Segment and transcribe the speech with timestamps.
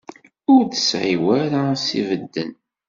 [0.53, 2.51] Ur tesɛi w ara s-ibedden.